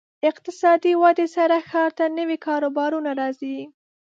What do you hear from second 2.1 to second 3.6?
نوي کاروبارونه راځي.